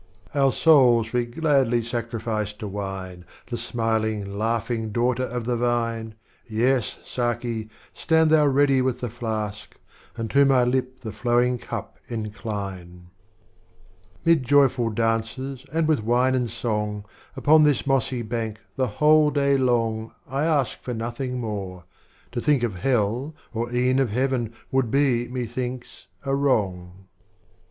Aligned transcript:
Our 0.33 0.51
Souls 0.51 1.13
we 1.13 1.27
gladly 1.27 1.81
saci'ilice 1.83 2.57
to 2.57 2.67
Wine, 2.67 3.23
The 3.51 3.55
Smiling, 3.59 4.35
Laughing 4.35 4.89
Daughter 4.91 5.25
of 5.25 5.45
the 5.45 5.55
Vine,^ 5.55 6.13
Yes, 6.49 6.97
Sdki, 7.05 7.69
stand 7.93 8.31
thou 8.31 8.47
ready 8.47 8.81
with 8.81 8.99
the 8.99 9.11
Flask, 9.11 9.75
And 10.17 10.27
to 10.31 10.43
ray 10.43 10.65
Lip 10.65 11.01
the 11.01 11.11
Flowing 11.11 11.59
Cup 11.59 11.99
incline. 12.09 13.09
Strophes 13.13 13.13
of 13.13 13.61
Omar 13.61 14.19
Khayyam. 14.23 14.25
Mid 14.25 14.43
Joj'ful 14.43 14.95
Dancers 14.95 15.65
and 15.71 15.87
with 15.87 16.01
Wine 16.03 16.33
and 16.33 16.49
Song, 16.49 17.05
Upon 17.35 17.61
this 17.61 17.85
Mossy 17.85 18.23
Bank 18.23 18.59
the 18.75 18.87
whole 18.87 19.29
Day 19.29 19.55
long, 19.55 20.13
I 20.27 20.45
ask 20.45 20.79
for 20.79 20.95
nothing 20.95 21.39
more,— 21.39 21.83
to 22.31 22.41
think 22.41 22.63
of 22.63 22.77
Hell, 22.77 23.35
Or 23.53 23.71
e'en 23.71 23.99
of 23.99 24.09
Heaven, 24.09 24.51
would 24.71 24.89
be, 24.89 25.27
methinks, 25.27 26.07
a 26.25 26.33
Wrong. 26.33 27.05